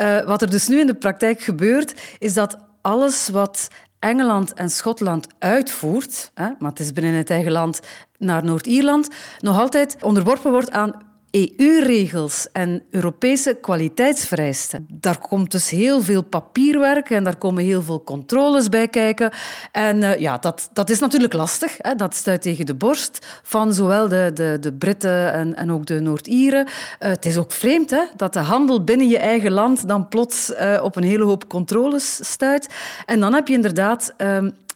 Uh, 0.00 0.24
wat 0.24 0.42
er 0.42 0.50
dus 0.50 0.68
nu 0.68 0.80
in 0.80 0.86
de 0.86 0.94
praktijk 0.94 1.40
gebeurt, 1.40 1.94
is 2.18 2.34
dat 2.34 2.58
alles 2.80 3.28
wat 3.28 3.68
Engeland 3.98 4.52
en 4.52 4.70
Schotland 4.70 5.26
uitvoert, 5.38 6.30
hè, 6.34 6.48
maar 6.58 6.70
het 6.70 6.80
is 6.80 6.92
binnen 6.92 7.12
het 7.12 7.30
eigen 7.30 7.52
land 7.52 7.80
naar 8.18 8.44
Noord-Ierland, 8.44 9.08
nog 9.40 9.58
altijd 9.58 9.96
onderworpen 10.00 10.50
wordt 10.50 10.70
aan 10.70 11.07
EU-regels 11.30 12.48
en 12.52 12.82
Europese 12.90 13.58
kwaliteitsvereisten. 13.60 14.86
Daar 14.90 15.18
komt 15.18 15.50
dus 15.50 15.70
heel 15.70 16.02
veel 16.02 16.22
papierwerk 16.22 17.10
en 17.10 17.24
daar 17.24 17.36
komen 17.36 17.64
heel 17.64 17.82
veel 17.82 18.02
controles 18.02 18.68
bij 18.68 18.88
kijken. 18.88 19.30
En 19.72 19.96
uh, 19.96 20.18
ja, 20.18 20.38
dat, 20.38 20.70
dat 20.72 20.90
is 20.90 20.98
natuurlijk 20.98 21.32
lastig. 21.32 21.74
Hè. 21.78 21.94
Dat 21.94 22.14
stuit 22.14 22.42
tegen 22.42 22.66
de 22.66 22.74
borst 22.74 23.26
van 23.42 23.74
zowel 23.74 24.08
de, 24.08 24.30
de, 24.34 24.56
de 24.60 24.72
Britten 24.72 25.32
en, 25.32 25.56
en 25.56 25.72
ook 25.72 25.86
de 25.86 26.00
Noord-Ieren. 26.00 26.66
Uh, 26.66 26.72
het 27.08 27.26
is 27.26 27.36
ook 27.36 27.52
vreemd 27.52 27.90
hè, 27.90 28.02
dat 28.16 28.32
de 28.32 28.38
handel 28.38 28.84
binnen 28.84 29.08
je 29.08 29.18
eigen 29.18 29.52
land 29.52 29.88
dan 29.88 30.08
plots 30.08 30.50
uh, 30.50 30.80
op 30.82 30.96
een 30.96 31.02
hele 31.02 31.24
hoop 31.24 31.48
controles 31.48 32.18
stuit. 32.22 32.68
En 33.06 33.20
dan 33.20 33.34
heb 33.34 33.48
je 33.48 33.54
inderdaad... 33.54 34.14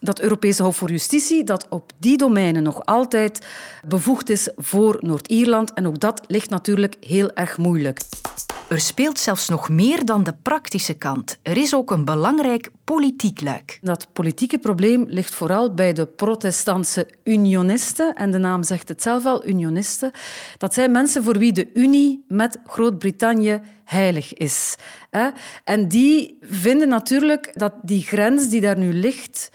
Dat 0.04 0.21
Europese 0.21 0.62
Hof 0.62 0.76
voor 0.76 0.90
Justitie, 0.90 1.44
dat 1.44 1.66
op 1.68 1.92
die 1.99 2.16
domeinen 2.16 2.62
nog 2.62 2.85
altijd 2.85 3.47
bevoegd 3.87 4.28
is 4.28 4.49
voor 4.56 4.97
Noord-Ierland. 5.00 5.73
En 5.73 5.87
ook 5.87 6.00
dat 6.00 6.23
ligt 6.26 6.50
natuurlijk 6.50 6.97
heel 7.00 7.32
erg 7.32 7.59
moeilijk. 7.59 8.00
Er 8.68 8.80
speelt 8.80 9.18
zelfs 9.18 9.49
nog 9.49 9.68
meer 9.68 10.04
dan 10.04 10.23
de 10.23 10.35
praktische 10.42 10.94
kant. 10.94 11.38
Er 11.42 11.56
is 11.56 11.75
ook 11.75 11.90
een 11.90 12.04
belangrijk 12.04 12.71
politiek 12.85 13.40
luik. 13.40 13.78
Dat 13.82 14.09
politieke 14.12 14.59
probleem 14.59 15.04
ligt 15.09 15.35
vooral 15.35 15.75
bij 15.75 15.92
de 15.92 16.06
protestantse 16.06 17.09
unionisten. 17.25 18.14
En 18.14 18.30
de 18.30 18.38
naam 18.38 18.62
zegt 18.62 18.88
het 18.88 19.02
zelf 19.02 19.25
al, 19.25 19.47
unionisten. 19.47 20.11
Dat 20.59 20.75
zijn 20.75 20.90
mensen 20.90 21.25
voor 21.25 21.38
wie 21.38 21.52
de 21.52 21.71
Unie 21.75 22.25
met 22.28 22.59
Groot-Brittannië 22.66 23.61
heilig 23.85 24.35
is. 24.35 24.76
En 25.64 25.88
die 25.88 26.38
vinden 26.40 26.88
natuurlijk 26.88 27.50
dat 27.54 27.75
die 27.82 28.02
grens 28.02 28.49
die 28.49 28.61
daar 28.61 28.78
nu 28.78 28.92
ligt 28.92 29.50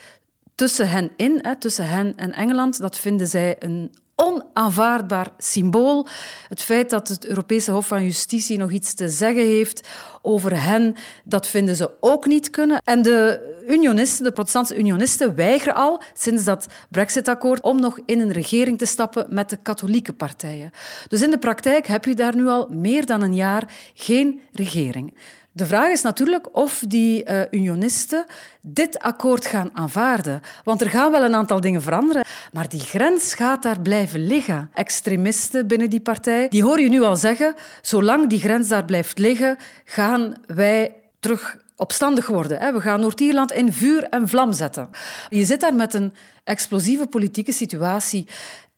tussen 0.57 0.89
hen 0.89 1.11
in, 1.15 1.41
tussen 1.59 1.87
hen 1.87 2.13
en 2.15 2.33
Engeland, 2.33 2.79
dat 2.79 2.97
vinden 2.97 3.27
zij 3.27 3.55
een 3.59 3.91
onaanvaardbaar 4.15 5.27
symbool. 5.37 6.07
Het 6.49 6.61
feit 6.61 6.89
dat 6.89 7.07
het 7.07 7.25
Europese 7.25 7.71
Hof 7.71 7.87
van 7.87 8.03
Justitie 8.03 8.57
nog 8.57 8.71
iets 8.71 8.93
te 8.93 9.09
zeggen 9.09 9.45
heeft 9.45 9.87
over 10.21 10.63
hen, 10.63 10.95
dat 11.23 11.47
vinden 11.47 11.75
ze 11.75 11.91
ook 11.99 12.25
niet 12.25 12.49
kunnen. 12.49 12.81
En 12.83 13.01
de 13.01 13.39
unionisten, 13.67 14.23
de 14.23 14.31
protestantse 14.31 14.77
unionisten, 14.77 15.35
weigeren 15.35 15.75
al 15.75 16.01
sinds 16.13 16.43
dat 16.43 16.67
Brexit-akkoord 16.89 17.61
om 17.61 17.79
nog 17.79 17.99
in 18.05 18.19
een 18.19 18.31
regering 18.31 18.77
te 18.77 18.85
stappen 18.85 19.25
met 19.29 19.49
de 19.49 19.57
katholieke 19.57 20.13
partijen. 20.13 20.71
Dus 21.07 21.21
in 21.21 21.31
de 21.31 21.39
praktijk 21.39 21.87
heb 21.87 22.05
je 22.05 22.15
daar 22.15 22.35
nu 22.35 22.47
al 22.47 22.67
meer 22.71 23.05
dan 23.05 23.21
een 23.21 23.35
jaar 23.35 23.63
geen 23.93 24.41
regering. 24.51 25.13
De 25.57 25.65
vraag 25.65 25.91
is 25.91 26.01
natuurlijk 26.01 26.57
of 26.57 26.83
die 26.87 27.29
uh, 27.29 27.41
unionisten 27.51 28.25
dit 28.61 28.99
akkoord 28.99 29.45
gaan 29.45 29.69
aanvaarden. 29.73 30.41
Want 30.63 30.81
er 30.81 30.89
gaan 30.89 31.11
wel 31.11 31.23
een 31.23 31.35
aantal 31.35 31.61
dingen 31.61 31.81
veranderen, 31.81 32.25
maar 32.51 32.69
die 32.69 32.79
grens 32.79 33.33
gaat 33.33 33.63
daar 33.63 33.81
blijven 33.81 34.27
liggen. 34.27 34.69
Extremisten 34.73 35.67
binnen 35.67 35.89
die 35.89 35.99
partij, 35.99 36.47
die 36.47 36.63
hoor 36.63 36.79
je 36.79 36.89
nu 36.89 37.01
al 37.01 37.15
zeggen, 37.15 37.55
zolang 37.81 38.29
die 38.29 38.39
grens 38.39 38.67
daar 38.67 38.85
blijft 38.85 39.17
liggen, 39.17 39.57
gaan 39.85 40.33
wij 40.45 40.95
terug 41.19 41.57
opstandig 41.75 42.27
worden. 42.27 42.73
We 42.73 42.81
gaan 42.81 42.99
Noord-Ierland 42.99 43.51
in 43.51 43.73
vuur 43.73 44.03
en 44.03 44.27
vlam 44.27 44.53
zetten. 44.53 44.89
Je 45.29 45.45
zit 45.45 45.59
daar 45.59 45.75
met 45.75 45.93
een 45.93 46.13
explosieve 46.43 47.07
politieke 47.07 47.51
situatie. 47.51 48.27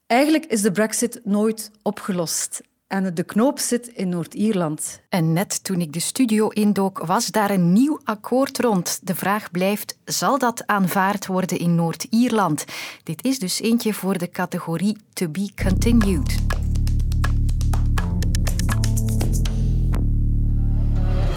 Eigenlijk 0.07 0.45
is 0.45 0.61
de 0.61 0.71
brexit 0.71 1.19
nooit 1.23 1.71
opgelost. 1.81 2.61
En 2.89 3.13
de 3.13 3.23
knoop 3.23 3.59
zit 3.59 3.87
in 3.87 4.09
Noord-Ierland. 4.09 5.01
En 5.09 5.33
net 5.33 5.63
toen 5.63 5.81
ik 5.81 5.93
de 5.93 5.99
studio 5.99 6.47
indook, 6.47 6.97
was 7.05 7.27
daar 7.27 7.49
een 7.49 7.73
nieuw 7.73 7.99
akkoord 8.03 8.59
rond. 8.59 8.99
De 9.03 9.15
vraag 9.15 9.51
blijft: 9.51 9.97
zal 10.05 10.37
dat 10.37 10.63
aanvaard 10.67 11.25
worden 11.25 11.59
in 11.59 11.75
Noord-Ierland? 11.75 12.65
Dit 13.03 13.23
is 13.23 13.39
dus 13.39 13.61
eentje 13.61 13.93
voor 13.93 14.17
de 14.17 14.29
categorie 14.29 14.97
To 15.13 15.27
Be 15.27 15.49
Continued. 15.63 16.37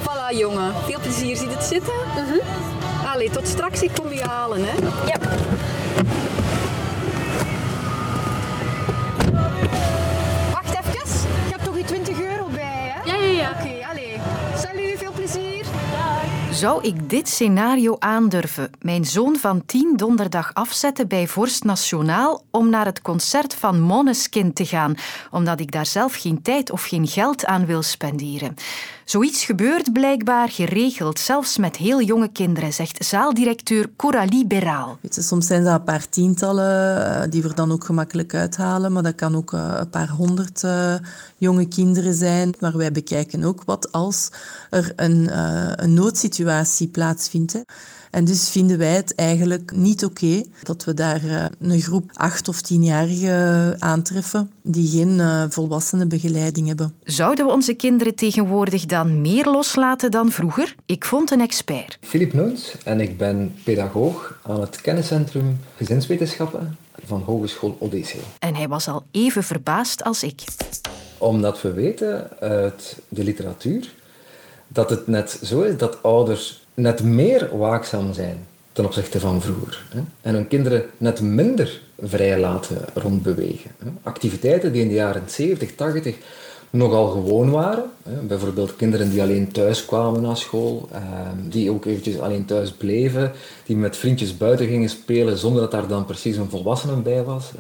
Voilà, 0.01 0.37
jongen. 0.37 0.75
Veel 0.75 1.01
plezier. 1.01 1.37
Ziet 1.37 1.55
het 1.55 1.65
zitten? 1.65 1.95
Mm 2.17 2.41
Allee, 3.07 3.31
tot 3.31 3.49
straks. 3.49 3.83
Ik 3.83 3.91
kom 4.01 4.13
je 4.13 4.23
halen, 4.23 4.61
hè? 4.65 4.77
Ja. 5.07 5.19
Zou 16.63 16.83
ik 16.83 17.11
dit 17.11 17.29
scenario 17.29 17.97
aandurven? 17.99 18.71
Mijn 18.81 19.05
zoon 19.05 19.37
van 19.37 19.65
tien 19.67 19.97
donderdag 19.97 20.55
afzetten 20.55 21.09
bij 21.09 21.27
Vorst 21.27 21.65
Nationaal 21.65 22.45
om 22.51 22.71
naar 22.71 22.85
het 22.85 23.03
concert 23.03 23.55
van 23.55 23.81
Måneskin 23.81 24.53
te 24.53 24.67
gaan, 24.67 24.95
omdat 25.31 25.61
ik 25.61 25.73
daar 25.73 25.87
zelf 25.87 26.15
geen 26.15 26.43
tijd 26.43 26.71
of 26.71 26.85
geen 26.85 27.07
geld 27.07 27.45
aan 27.45 27.67
wil 27.67 27.83
spenderen. 27.83 28.55
Zoiets 29.05 29.45
gebeurt 29.45 29.93
blijkbaar 29.93 30.49
geregeld, 30.49 31.19
zelfs 31.19 31.57
met 31.57 31.77
heel 31.77 32.03
jonge 32.03 32.29
kinderen, 32.33 32.73
zegt 32.73 33.05
zaaldirecteur 33.05 33.91
Coralie 33.97 34.47
Beraal. 34.47 34.99
soms 35.09 35.47
zijn 35.47 35.65
dat 35.65 35.75
een 35.75 35.85
paar 35.85 36.09
tientallen 36.09 37.07
eh, 37.07 37.31
die 37.31 37.43
we 37.43 37.55
dan 37.55 37.73
ook 37.73 37.85
gemakkelijk 37.85 38.35
uithalen, 38.35 38.93
maar 38.93 39.03
dat 39.03 39.15
kan 39.15 39.37
ook 39.37 39.53
eh, 39.53 39.75
een 39.79 39.91
paar 39.91 40.09
honderd 40.09 40.63
uh, 40.63 40.95
jonge 41.37 41.69
kinderen 41.69 42.15
zijn. 42.15 42.55
Maar 42.61 42.77
wij 42.77 42.93
bekijken 42.93 43.45
ook 43.45 43.65
wat 43.65 43.93
als 43.93 44.31
er 44.71 44.93
een, 44.97 45.39
een 45.83 45.95
noodsituatie 45.95 46.89
plaatsvindt. 46.89 47.65
En 48.13 48.25
dus 48.25 48.51
vinden 48.51 48.79
wij 48.79 48.95
het 48.95 49.15
eigenlijk 49.15 49.73
niet 49.75 50.05
oké 50.05 50.43
dat 50.63 50.85
we 50.85 50.95
daar 50.95 51.25
eh, 51.25 51.45
een 51.61 51.81
groep 51.81 52.11
acht 52.13 52.49
of 52.49 52.61
tienjarigen 52.61 53.77
aantreffen 53.79 54.51
die 54.63 54.89
geen 54.89 55.19
uh, 55.19 55.45
volwassenenbegeleiding 55.49 56.67
hebben. 56.67 56.95
Zouden 57.05 57.47
we 57.47 57.53
onze 57.53 57.75
kinderen 57.75 58.15
tegenwoordig 58.15 58.87
dan 58.87 59.21
meer 59.21 59.45
loslaten 59.45 60.11
dan 60.11 60.31
vroeger? 60.31 60.75
Ik 60.87 61.05
vond 61.05 61.31
een 61.31 61.41
expert. 61.41 61.99
Filip 62.01 62.33
Noens 62.33 62.75
en 62.85 63.01
ik 63.01 63.19
ben 63.19 63.55
pedagoog 63.65 64.39
aan 64.43 64.61
het 64.61 64.81
kenniscentrum 64.81 65.59
gezinswetenschappen 65.77 66.77
van 67.05 67.23
Hogeschool 67.23 67.77
Odyssee. 67.79 68.21
En 68.39 68.55
hij 68.55 68.69
was 68.69 68.89
al 68.89 69.05
even 69.11 69.45
verbaasd 69.45 70.05
als 70.05 70.23
ik. 70.23 70.45
Omdat 71.19 71.63
we 71.63 71.73
weten 71.73 72.29
uit 72.41 72.99
de 73.09 73.25
literatuur 73.25 73.95
dat 74.69 74.91
het 74.91 75.07
net 75.07 75.39
zo 75.43 75.63
is 75.63 75.77
dat 75.77 76.03
ouders 76.03 76.62
net 76.75 77.03
meer 77.03 77.57
waakzaam 77.57 78.13
zijn 78.13 78.47
ten 78.73 78.85
opzichte 78.85 79.21
van 79.21 79.41
vroeger. 79.41 79.85
En 80.21 80.35
hun 80.35 80.49
kinderen 80.49 80.85
net 80.97 81.21
minder 81.21 81.81
vrij 82.03 82.41
laten 82.41 82.77
rondbewegen. 82.95 83.71
Activiteiten 84.03 84.73
die 84.73 84.83
in 84.83 84.89
de 84.89 84.95
jaren 84.95 85.23
70, 85.27 85.75
80 85.75 86.17
nogal 86.71 87.09
gewoon 87.09 87.51
waren. 87.51 87.85
Bijvoorbeeld 88.27 88.77
kinderen 88.77 89.11
die 89.11 89.23
alleen 89.23 89.53
thuis 89.53 89.85
kwamen 89.85 90.23
na 90.23 90.35
school, 90.35 90.89
ehm, 90.93 91.49
die 91.49 91.71
ook 91.71 91.85
eventjes 91.85 92.19
alleen 92.19 92.45
thuis 92.45 92.73
bleven, 92.73 93.33
die 93.67 93.77
met 93.77 93.97
vriendjes 93.97 94.37
buiten 94.37 94.67
gingen 94.67 94.89
spelen 94.89 95.39
zonder 95.39 95.61
dat 95.61 95.71
daar 95.71 95.87
dan 95.87 96.05
precies 96.05 96.37
een 96.37 96.51
volwassene 96.51 96.97
bij 96.97 97.25
was. 97.25 97.51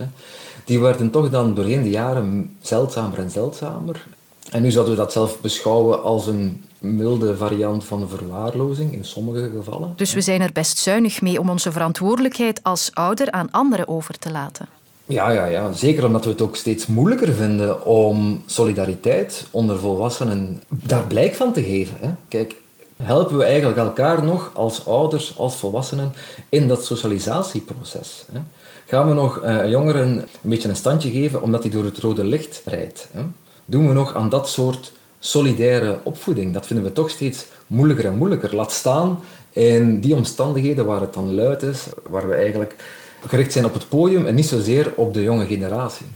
Die 0.64 0.80
werden 0.80 1.10
toch 1.10 1.30
dan 1.30 1.54
doorheen 1.54 1.82
de 1.82 1.90
jaren 1.90 2.56
zeldzamer 2.60 3.18
en 3.18 3.30
zeldzamer. 3.30 4.06
En 4.50 4.62
nu 4.62 4.70
zouden 4.70 4.94
we 4.94 5.00
dat 5.00 5.12
zelf 5.12 5.40
beschouwen 5.40 6.02
als 6.02 6.26
een 6.26 6.64
milde 6.82 7.36
variant 7.36 7.84
van 7.84 8.08
verwaarlozing 8.08 8.92
in 8.92 9.04
sommige 9.04 9.50
gevallen. 9.56 9.92
Dus 9.96 10.14
we 10.14 10.20
zijn 10.20 10.40
er 10.40 10.52
best 10.52 10.78
zuinig 10.78 11.20
mee 11.20 11.40
om 11.40 11.50
onze 11.50 11.72
verantwoordelijkheid 11.72 12.62
als 12.62 12.90
ouder 12.92 13.30
aan 13.30 13.50
anderen 13.50 13.88
over 13.88 14.18
te 14.18 14.30
laten. 14.30 14.66
Ja, 15.04 15.30
ja, 15.30 15.44
ja, 15.44 15.72
zeker 15.72 16.04
omdat 16.06 16.24
we 16.24 16.30
het 16.30 16.42
ook 16.42 16.56
steeds 16.56 16.86
moeilijker 16.86 17.32
vinden 17.32 17.84
om 17.86 18.42
solidariteit 18.46 19.46
onder 19.50 19.78
volwassenen 19.78 20.62
daar 20.68 21.06
blijk 21.06 21.34
van 21.34 21.52
te 21.52 21.62
geven. 21.62 21.96
Hè. 22.00 22.10
Kijk, 22.28 22.54
helpen 22.96 23.36
we 23.36 23.44
eigenlijk 23.44 23.78
elkaar 23.78 24.24
nog 24.24 24.50
als 24.54 24.86
ouders, 24.86 25.38
als 25.38 25.56
volwassenen 25.56 26.12
in 26.48 26.68
dat 26.68 26.84
socialisatieproces? 26.84 28.24
Hè? 28.32 28.40
Gaan 28.86 29.08
we 29.08 29.14
nog 29.14 29.44
uh, 29.44 29.70
jongeren 29.70 30.08
een 30.08 30.24
beetje 30.40 30.68
een 30.68 30.76
standje 30.76 31.10
geven 31.10 31.42
omdat 31.42 31.62
hij 31.62 31.72
door 31.72 31.84
het 31.84 31.98
rode 31.98 32.24
licht 32.24 32.62
rijdt? 32.64 33.08
Hè? 33.12 33.22
Doen 33.64 33.88
we 33.88 33.94
nog 33.94 34.14
aan 34.14 34.28
dat 34.28 34.48
soort 34.48 34.92
solidaire 35.24 35.98
opvoeding. 36.02 36.52
Dat 36.52 36.66
vinden 36.66 36.84
we 36.84 36.92
toch 36.92 37.10
steeds 37.10 37.46
moeilijker 37.66 38.04
en 38.04 38.16
moeilijker. 38.16 38.54
Laat 38.56 38.72
staan 38.72 39.20
in 39.50 40.00
die 40.00 40.14
omstandigheden 40.14 40.86
waar 40.86 41.00
het 41.00 41.14
dan 41.14 41.34
luid 41.34 41.62
is, 41.62 41.86
waar 42.08 42.28
we 42.28 42.34
eigenlijk 42.34 42.74
gericht 43.26 43.52
zijn 43.52 43.64
op 43.64 43.74
het 43.74 43.88
podium 43.88 44.26
en 44.26 44.34
niet 44.34 44.46
zozeer 44.46 44.92
op 44.96 45.14
de 45.14 45.22
jonge 45.22 45.46
generatie. 45.46 46.06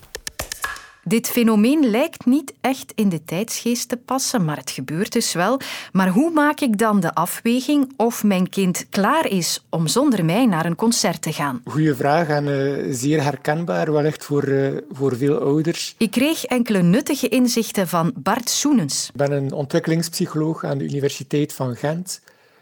Dit 1.08 1.28
fenomeen 1.28 1.90
lijkt 1.90 2.24
niet 2.24 2.52
echt 2.60 2.92
in 2.94 3.08
de 3.08 3.24
tijdsgeest 3.24 3.88
te 3.88 3.96
passen, 3.96 4.44
maar 4.44 4.56
het 4.56 4.70
gebeurt 4.70 5.12
dus 5.12 5.32
wel. 5.32 5.60
Maar 5.92 6.08
hoe 6.08 6.30
maak 6.30 6.60
ik 6.60 6.78
dan 6.78 7.00
de 7.00 7.14
afweging 7.14 7.92
of 7.96 8.24
mijn 8.24 8.48
kind 8.48 8.86
klaar 8.90 9.26
is 9.26 9.64
om 9.70 9.86
zonder 9.86 10.24
mij 10.24 10.46
naar 10.46 10.66
een 10.66 10.74
concert 10.74 11.22
te 11.22 11.32
gaan? 11.32 11.60
Goeie 11.64 11.94
vraag 11.94 12.28
en 12.28 12.46
uh, 12.46 12.94
zeer 12.94 13.22
herkenbaar, 13.22 13.92
wellicht 13.92 14.24
voor, 14.24 14.48
uh, 14.48 14.76
voor 14.90 15.16
veel 15.16 15.38
ouders. 15.38 15.94
Ik 15.98 16.10
kreeg 16.10 16.44
enkele 16.44 16.82
nuttige 16.82 17.28
inzichten 17.28 17.88
van 17.88 18.12
Bart 18.16 18.48
Soenens. 18.48 19.08
Ik 19.08 19.16
ben 19.16 19.32
een 19.32 19.52
ontwikkelingspsycholoog 19.52 20.64
aan 20.64 20.78
de 20.78 20.84
Universiteit 20.84 21.52
van 21.52 21.76
Gent. 21.76 22.20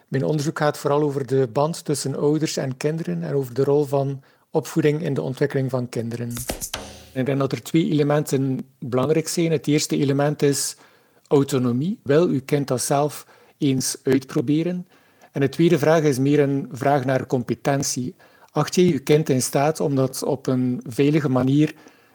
Mijn 0.08 0.24
onderzoek 0.24 0.58
gaat 0.58 0.78
vooral 0.78 1.02
over 1.02 1.26
de 1.26 1.48
band 1.52 1.84
tussen 1.84 2.16
ouders 2.16 2.56
en 2.56 2.76
kinderen 2.76 3.22
en 3.22 3.34
over 3.34 3.54
de 3.54 3.64
rol 3.64 3.84
van 3.84 4.22
opvoeding 4.50 5.02
in 5.02 5.14
de 5.14 5.22
ontwikkeling 5.22 5.70
van 5.70 5.88
kinderen. 5.88 6.32
Ik 7.14 7.26
denk 7.26 7.38
dat 7.38 7.52
er 7.52 7.62
twee 7.62 7.90
elementen 7.90 8.66
belangrijk 8.78 9.28
zijn. 9.28 9.50
Het 9.50 9.66
eerste 9.66 9.96
element 9.96 10.42
is 10.42 10.76
autonomie. 11.26 11.98
Wil 12.02 12.26
uw 12.26 12.40
kind 12.44 12.68
dat 12.68 12.82
zelf 12.82 13.26
eens 13.58 13.96
uitproberen? 14.02 14.86
En 15.32 15.40
de 15.40 15.48
tweede 15.48 15.78
vraag 15.78 16.02
is 16.02 16.18
meer 16.18 16.40
een 16.40 16.68
vraag 16.72 17.04
naar 17.04 17.26
competentie. 17.26 18.14
Acht 18.50 18.74
je 18.74 18.88
je 18.88 18.98
kind 18.98 19.28
in 19.28 19.42
staat 19.42 19.80
om 19.80 19.94
dat 19.94 20.22
op 20.22 20.46
een 20.46 20.80
veilige 20.88 21.28
manier 21.28 21.74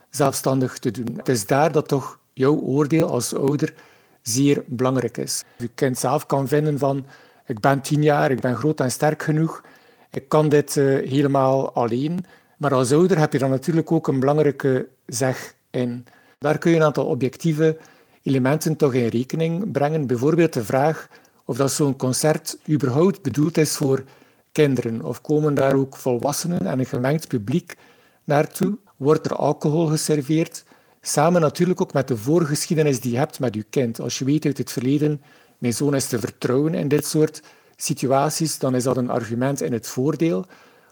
zelfstandig 0.09 0.77
te 0.77 0.91
doen? 0.91 1.13
Het 1.17 1.29
is 1.29 1.45
daar 1.45 1.71
dat 1.71 1.87
toch 1.87 2.19
jouw 2.33 2.55
oordeel 2.55 3.09
als 3.09 3.33
ouder 3.33 3.73
zeer 4.21 4.63
belangrijk 4.65 5.17
is. 5.17 5.43
Je 5.57 5.69
kind 5.75 5.97
zelf 5.97 6.25
kan 6.25 6.47
vinden 6.47 6.77
van 6.79 7.05
ik 7.45 7.59
ben 7.59 7.81
tien 7.81 8.03
jaar, 8.03 8.31
ik 8.31 8.39
ben 8.39 8.55
groot 8.55 8.79
en 8.79 8.91
sterk 8.91 9.23
genoeg, 9.23 9.63
ik 10.11 10.29
kan 10.29 10.49
dit 10.49 10.75
uh, 10.75 11.09
helemaal 11.09 11.73
alleen. 11.73 12.25
Maar 12.59 12.73
als 12.73 12.91
ouder 12.91 13.19
heb 13.19 13.33
je 13.33 13.39
dan 13.39 13.49
natuurlijk 13.49 13.91
ook 13.91 14.07
een 14.07 14.19
belangrijke 14.19 14.87
zeg 15.05 15.55
in. 15.69 16.05
Daar 16.39 16.57
kun 16.57 16.71
je 16.71 16.77
een 16.77 16.83
aantal 16.83 17.05
objectieve 17.05 17.77
elementen 18.23 18.75
toch 18.75 18.93
in 18.93 19.07
rekening 19.07 19.71
brengen. 19.71 20.07
Bijvoorbeeld 20.07 20.53
de 20.53 20.63
vraag 20.63 21.07
of 21.45 21.57
dat 21.57 21.71
zo'n 21.71 21.95
concert 21.95 22.57
überhaupt 22.69 23.21
bedoeld 23.21 23.57
is 23.57 23.75
voor 23.75 24.03
kinderen. 24.51 25.03
Of 25.03 25.21
komen 25.21 25.53
daar 25.53 25.73
ook 25.75 25.95
volwassenen 25.95 26.65
en 26.65 26.79
een 26.79 26.85
gemengd 26.85 27.27
publiek 27.27 27.77
naartoe? 28.23 28.77
Wordt 28.97 29.25
er 29.25 29.35
alcohol 29.35 29.85
geserveerd? 29.85 30.63
Samen 31.01 31.41
natuurlijk 31.41 31.81
ook 31.81 31.93
met 31.93 32.07
de 32.07 32.17
voorgeschiedenis 32.17 32.99
die 32.99 33.11
je 33.11 33.17
hebt 33.17 33.39
met 33.39 33.55
je 33.55 33.63
kind. 33.63 33.99
Als 33.99 34.19
je 34.19 34.25
weet 34.25 34.45
uit 34.45 34.57
het 34.57 34.71
verleden, 34.71 35.21
mijn 35.57 35.73
zoon 35.73 35.95
is 35.95 36.07
te 36.07 36.19
vertrouwen 36.19 36.73
in 36.73 36.87
dit 36.87 37.05
soort 37.05 37.41
situaties, 37.75 38.59
dan 38.59 38.75
is 38.75 38.83
dat 38.83 38.97
een 38.97 39.09
argument 39.09 39.61
in 39.61 39.73
het 39.73 39.87
voordeel. 39.87 40.45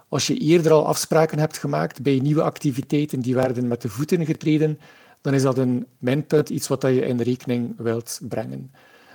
Als 0.10 0.28
je 0.28 0.38
eerder 0.38 0.72
al 0.72 0.86
afspraken 0.86 1.40
hebt 1.40 1.58
gemaakt 1.58 2.02
bij 2.02 2.20
nieuwe 2.20 2.42
activiteiten 2.42 3.20
die 3.20 3.36
werden 3.36 3.68
met 3.68 3.82
de 3.82 3.90
voeten 3.90 4.26
getreden, 4.26 4.80
dan 5.22 5.34
is 5.34 5.42
dat 5.42 5.58
een 5.58 5.86
minpunt, 5.98 6.50
iets 6.50 6.68
wat 6.68 6.82
je 6.82 7.06
in 7.06 7.22
rekening 7.22 7.74
wilt 7.78 8.20
brengen. 8.22 8.72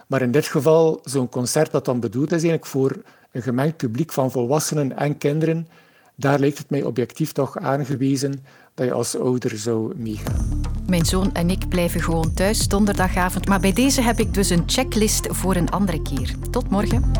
Maar 0.06 0.22
in 0.22 0.30
dit 0.30 0.46
geval, 0.46 1.00
zo'n 1.04 1.28
concert 1.28 1.70
dat 1.70 1.84
dan 1.84 2.00
bedoeld 2.00 2.26
is 2.26 2.42
eigenlijk 2.42 2.66
voor 2.66 3.02
een 3.32 3.42
gemengd 3.42 3.76
publiek 3.76 4.12
van 4.12 4.30
volwassenen 4.30 4.96
en 4.96 5.18
kinderen, 5.18 5.68
daar 6.14 6.38
lijkt 6.38 6.58
het 6.58 6.70
mij 6.70 6.82
objectief 6.82 7.32
toch 7.32 7.58
aangewezen 7.58 8.44
dat 8.74 8.86
je 8.86 8.92
als 8.92 9.18
ouder 9.18 9.58
zou 9.58 9.96
meegaan. 9.96 10.60
Mijn 10.86 11.04
zoon 11.04 11.34
en 11.34 11.50
ik 11.50 11.68
blijven 11.68 12.00
gewoon 12.00 12.34
thuis 12.34 12.68
donderdagavond, 12.68 13.48
maar 13.48 13.60
bij 13.60 13.72
deze 13.72 14.02
heb 14.02 14.18
ik 14.18 14.34
dus 14.34 14.50
een 14.50 14.62
checklist 14.66 15.26
voor 15.30 15.56
een 15.56 15.70
andere 15.70 16.02
keer. 16.02 16.34
Tot 16.50 16.70
morgen. 16.70 17.12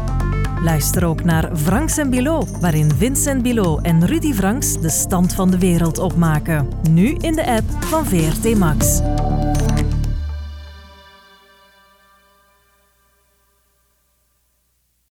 Luister 0.63 1.05
ook 1.05 1.25
naar 1.25 1.57
Franks 1.57 1.99
en 1.99 2.11
Bilot, 2.11 2.61
waarin 2.61 2.91
Vincent 2.91 3.43
Bilot 3.43 3.85
en 3.85 4.07
Rudy 4.07 4.33
Franks 4.33 4.81
de 4.81 4.89
stand 4.89 5.35
van 5.35 5.51
de 5.51 5.59
wereld 5.59 5.99
opmaken. 5.99 6.69
Nu 6.91 7.15
in 7.15 7.33
de 7.33 7.47
app 7.47 7.85
van 7.85 8.07
VRT 8.07 8.59
Max. 8.59 9.01